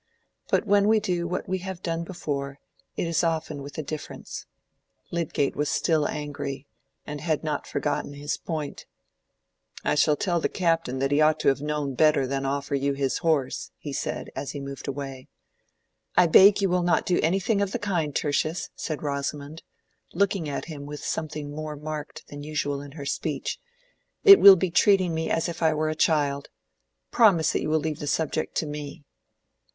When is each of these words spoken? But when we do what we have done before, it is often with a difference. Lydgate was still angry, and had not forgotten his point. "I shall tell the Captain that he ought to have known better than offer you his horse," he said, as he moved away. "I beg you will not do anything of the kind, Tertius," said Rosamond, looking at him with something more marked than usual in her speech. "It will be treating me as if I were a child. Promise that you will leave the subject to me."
But 0.49 0.65
when 0.65 0.87
we 0.87 0.99
do 0.99 1.27
what 1.27 1.47
we 1.47 1.59
have 1.59 1.83
done 1.83 2.03
before, 2.03 2.59
it 2.95 3.05
is 3.05 3.23
often 3.23 3.61
with 3.61 3.77
a 3.77 3.83
difference. 3.83 4.47
Lydgate 5.11 5.55
was 5.55 5.69
still 5.69 6.07
angry, 6.07 6.65
and 7.05 7.21
had 7.21 7.43
not 7.43 7.67
forgotten 7.67 8.13
his 8.13 8.35
point. 8.35 8.87
"I 9.83 9.93
shall 9.93 10.15
tell 10.15 10.39
the 10.39 10.49
Captain 10.49 10.97
that 10.97 11.11
he 11.11 11.21
ought 11.21 11.39
to 11.41 11.49
have 11.49 11.61
known 11.61 11.93
better 11.93 12.25
than 12.25 12.47
offer 12.47 12.73
you 12.73 12.93
his 12.93 13.19
horse," 13.19 13.69
he 13.77 13.93
said, 13.93 14.31
as 14.35 14.53
he 14.53 14.59
moved 14.59 14.87
away. 14.87 15.27
"I 16.17 16.25
beg 16.25 16.61
you 16.63 16.69
will 16.71 16.81
not 16.81 17.05
do 17.05 17.19
anything 17.21 17.61
of 17.61 17.71
the 17.71 17.77
kind, 17.77 18.15
Tertius," 18.15 18.71
said 18.75 19.03
Rosamond, 19.03 19.61
looking 20.15 20.49
at 20.49 20.65
him 20.65 20.87
with 20.87 21.05
something 21.05 21.51
more 21.51 21.75
marked 21.75 22.25
than 22.29 22.41
usual 22.41 22.81
in 22.81 22.93
her 22.93 23.05
speech. 23.05 23.59
"It 24.23 24.39
will 24.39 24.55
be 24.55 24.71
treating 24.71 25.13
me 25.13 25.29
as 25.29 25.47
if 25.47 25.61
I 25.61 25.75
were 25.75 25.89
a 25.89 25.93
child. 25.95 26.49
Promise 27.11 27.51
that 27.53 27.61
you 27.61 27.69
will 27.69 27.79
leave 27.79 27.99
the 27.99 28.07
subject 28.07 28.55
to 28.55 28.65
me." 28.65 29.03